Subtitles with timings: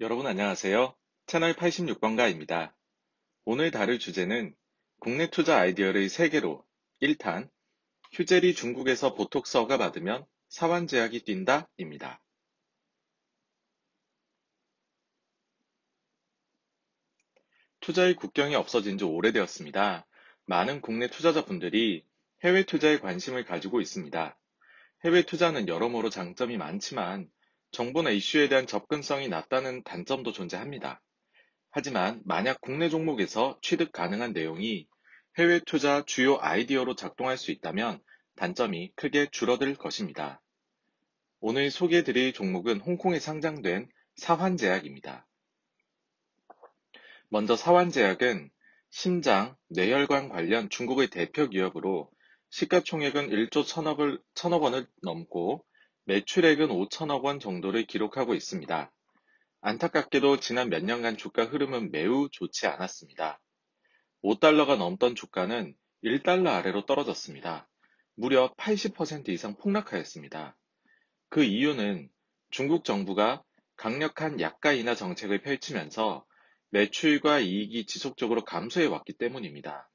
[0.00, 0.92] 여러분 안녕하세요.
[1.26, 2.74] 채널 86번가입니다.
[3.44, 4.52] 오늘 다룰 주제는
[4.98, 6.66] 국내 투자 아이디어를 세계로
[7.00, 7.48] 1탄
[8.10, 12.20] 휴젤이 중국에서 보톡스 허가 받으면 사환 제약이 뛴다 입니다.
[17.78, 20.08] 투자의 국경이 없어진 지 오래되었습니다.
[20.46, 22.04] 많은 국내 투자자분들이
[22.42, 24.36] 해외 투자에 관심을 가지고 있습니다.
[25.04, 27.30] 해외 투자는 여러모로 장점이 많지만
[27.74, 31.02] 정보나 이슈에 대한 접근성이 낮다는 단점도 존재합니다.
[31.70, 34.86] 하지만 만약 국내 종목에서 취득 가능한 내용이
[35.36, 38.00] 해외 투자 주요 아이디어로 작동할 수 있다면
[38.36, 40.40] 단점이 크게 줄어들 것입니다.
[41.40, 45.26] 오늘 소개해드릴 종목은 홍콩에 상장된 사환제약입니다.
[47.28, 48.50] 먼저 사환제약은
[48.90, 52.08] 심장, 뇌혈관 관련 중국의 대표 기업으로
[52.50, 55.64] 시가총액은 1조 1천억을, 1천억 원을 넘고
[56.06, 58.92] 매출액은 5천억 원 정도를 기록하고 있습니다.
[59.62, 63.40] 안타깝게도 지난 몇 년간 주가 흐름은 매우 좋지 않았습니다.
[64.22, 67.66] 5달러가 넘던 주가는 1달러 아래로 떨어졌습니다.
[68.16, 70.54] 무려 80% 이상 폭락하였습니다.
[71.30, 72.10] 그 이유는
[72.50, 73.42] 중국 정부가
[73.76, 76.26] 강력한 약가 인하 정책을 펼치면서
[76.68, 79.88] 매출과 이익이 지속적으로 감소해 왔기 때문입니다.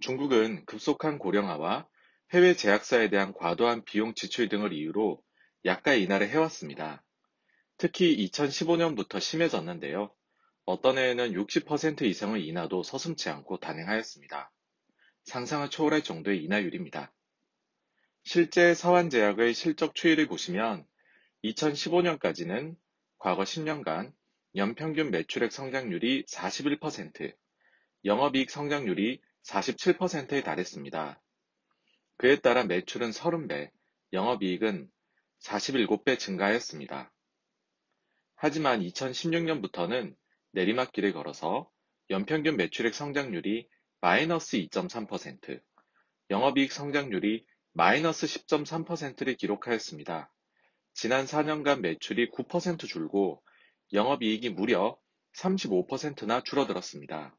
[0.00, 1.88] 중국은 급속한 고령화와
[2.32, 5.20] 해외 제약사에 대한 과도한 비용 지출 등을 이유로
[5.64, 7.02] 약가 인하를 해왔습니다.
[7.76, 10.14] 특히 2015년부터 심해졌는데요.
[10.64, 14.52] 어떤 해에는 60% 이상의 인하도 서슴지 않고 단행하였습니다.
[15.24, 17.12] 상상을 초월할 정도의 인하율입니다.
[18.22, 20.86] 실제 사환제약의 실적 추이를 보시면
[21.42, 22.76] 2015년까지는
[23.18, 24.12] 과거 10년간
[24.54, 27.34] 연평균 매출액 성장률이 41%,
[28.04, 31.20] 영업이익 성장률이 47%에 달했습니다.
[32.20, 33.70] 그에 따라 매출은 30배,
[34.12, 34.90] 영업이익은
[35.42, 37.10] 47배 증가하였습니다.
[38.34, 40.14] 하지만 2016년부터는
[40.52, 41.70] 내리막길을 걸어서
[42.10, 43.66] 연평균 매출액 성장률이
[44.02, 45.62] 마이너스 2.3%,
[46.28, 50.30] 영업이익 성장률이 마이너스 10.3%를 기록하였습니다.
[50.92, 53.42] 지난 4년간 매출이 9% 줄고
[53.94, 54.98] 영업이익이 무려
[55.38, 57.34] 35%나 줄어들었습니다.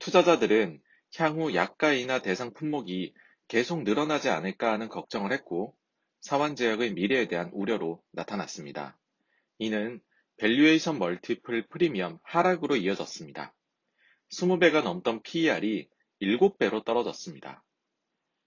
[0.00, 0.82] 투자자들은
[1.16, 3.14] 향후 약가 인하 대상 품목이
[3.48, 5.74] 계속 늘어나지 않을까 하는 걱정을 했고
[6.20, 8.98] 사환제약의 미래에 대한 우려로 나타났습니다.
[9.58, 10.00] 이는
[10.36, 13.54] valuation multiple 프리미엄 하락으로 이어졌습니다.
[14.30, 15.88] 20배가 넘던 PER이
[16.20, 17.64] 7배로 떨어졌습니다.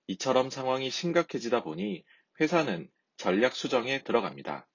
[0.07, 2.03] 이처럼 상황이 심각해지다 보니
[2.39, 4.67] 회사는 전략 수정에 들어갑니다.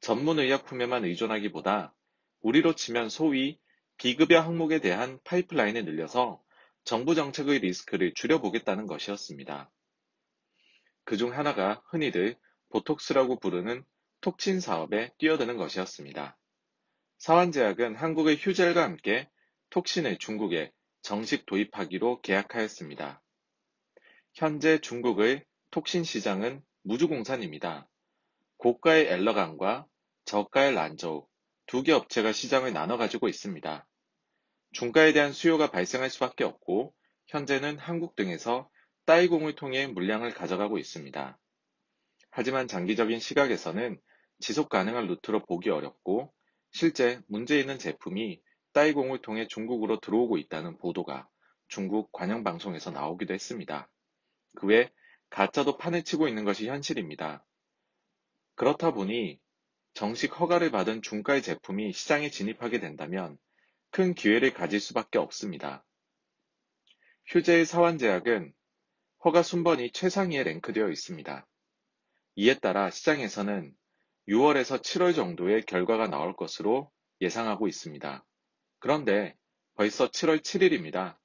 [0.00, 1.94] 전문 의약 품에만 의존하기보다
[2.40, 3.58] 우리로 치면 소위
[3.96, 6.42] 비급여 항목에 대한 파이프라인을 늘려서
[6.84, 9.70] 정부 정책의 리스크를 줄여보겠다는 것이었습니다.
[11.04, 12.36] 그중 하나가 흔히들
[12.70, 13.84] 보톡스라고 부르는
[14.20, 16.36] 톡친 사업에 뛰어드는 것이었습니다.
[17.18, 19.28] 사환제약은 한국의 휴젤과 함께
[19.70, 23.22] 톡신을 중국에 정식 도입하기로 계약하였습니다.
[24.34, 27.88] 현재 중국의 톡신 시장은 무주공산입니다.
[28.56, 29.86] 고가의 엘러강과
[30.24, 31.26] 저가의 란저우
[31.66, 33.86] 두 개 업체가 시장을 나눠 가지고 있습니다.
[34.72, 36.94] 중가에 대한 수요가 발생할 수밖에 없고
[37.28, 38.70] 현재는 한국 등에서
[39.06, 41.38] 따이공을 통해 물량을 가져가고 있습니다.
[42.30, 44.00] 하지만 장기적인 시각에서는
[44.40, 46.32] 지속 가능한 루트로 보기 어렵고
[46.72, 48.40] 실제 문제 있는 제품이
[48.72, 51.28] 따이공을 통해 중국으로 들어오고 있다는 보도가
[51.68, 53.90] 중국 관영 방송에서 나오기도 했습니다.
[54.56, 54.90] 그 외
[55.30, 57.44] 가짜도 판을 치고 있는 것이 현실입니다.
[58.56, 59.40] 그렇다 보니
[59.94, 63.38] 정식 허가를 받은 중가의 제품이 시장에 진입하게 된다면
[63.90, 65.84] 큰 기회를 가질 수밖에 없습니다.
[67.26, 68.52] 휴재의 사환제약은
[69.24, 71.46] 허가 순번이 최상위에 랭크되어 있습니다.
[72.36, 73.74] 이에 따라 시장에서는
[74.28, 76.90] 6월에서 7월 정도의 결과가 나올 것으로
[77.20, 78.24] 예상하고 있습니다.
[78.78, 79.36] 그런데
[79.74, 81.18] 벌써 7월 7일입니다.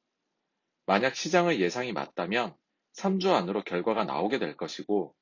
[0.85, 2.55] 만약 시장의 예상이 맞다면
[2.97, 5.15] 3주 안으로 결과가 나오게 될 것이고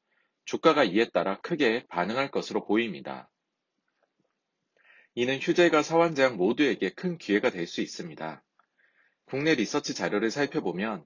[0.46, 3.29] 주가가 이에 따라 크게 반응할 것으로 보입니다.
[5.16, 8.44] 이는 휴재가 사환제약 모두에게 큰 기회가 될 수 있습니다.
[9.26, 11.06] 국내 리서치 자료를 살펴보면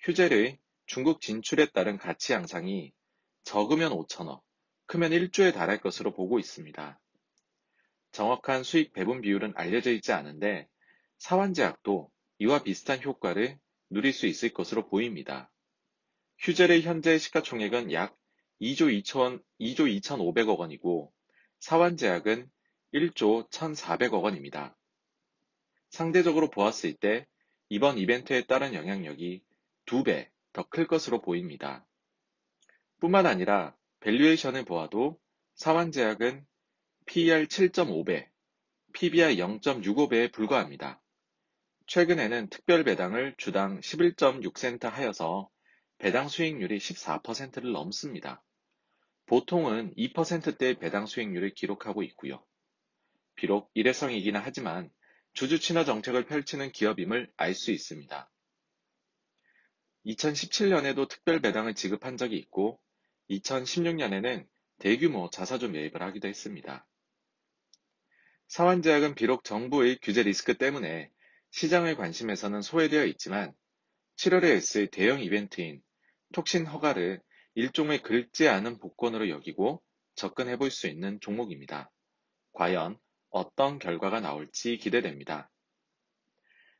[0.00, 2.92] 휴젤의 중국 진출에 따른 가치 양상이
[3.44, 4.42] 적으면 5천억,
[4.86, 7.00] 크면 1조에 달할 것으로 보고 있습니다.
[8.12, 10.68] 정확한 수익 배분 비율은 알려져 있지 않은데
[11.18, 13.58] 사환제약도 이와 비슷한 효과를
[13.88, 15.50] 누릴 수 있을 것으로 보입니다.
[16.40, 18.16] 휴젤의 현재 시가총액은 약
[18.60, 21.10] 2조 2천, 2조 2,500억 원이고
[21.60, 22.50] 사환제약은
[22.96, 24.74] 1조 1,400억 원입니다.
[25.90, 27.26] 상대적으로 보았을 때
[27.68, 29.42] 이번 이벤트에 따른 영향력이
[29.84, 31.86] 2배 더 클 것으로 보입니다.
[32.98, 35.20] 뿐만 아니라 valuation을 보아도
[35.56, 36.46] 사환제약은
[37.04, 38.28] PER 7.5배,
[38.94, 41.02] PBR 0.65배에 불과합니다.
[41.86, 45.50] 최근에는 특별 배당을 주당 11.6센트 하여서
[45.98, 48.42] 배당 수익률이 14%를 넘습니다.
[49.26, 52.42] 보통은 2%대의 배당 수익률을 기록하고 있고요.
[53.36, 54.90] 비록 일회성이기는 하지만
[55.34, 58.30] 주주 친화 정책을 펼치는 기업임을 알 수 있습니다.
[60.06, 62.80] 2017년에도 특별 배당을 지급한 적이 있고
[63.30, 64.46] 2016년에는
[64.78, 66.86] 대규모 자사주 매입을 하기도 했습니다.
[68.48, 71.10] 사환제약은 비록 정부의 규제 리스크 때문에
[71.50, 73.52] 시장의 관심에서는 소외되어 있지만
[74.16, 75.82] 7월에 S의 대형 이벤트인
[76.32, 77.20] 톡신 허가를
[77.54, 79.82] 일종의 긁지 않은 복권으로 여기고
[80.14, 81.90] 접근해 볼 수 있는 종목입니다.
[82.52, 82.98] 과연
[83.30, 85.50] 어떤 결과가 나올지 기대됩니다.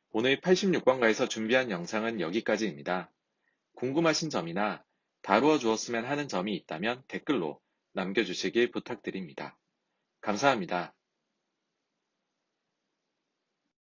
[0.09, 3.11] 오늘 86번가에서 준비한 영상은 여기까지입니다.
[3.75, 4.83] 궁금하신 점이나
[5.21, 7.61] 다루어 주었으면 하는 점이 있다면 댓글로
[7.93, 9.57] 남겨주시길 부탁드립니다.
[10.21, 10.93] 감사합니다.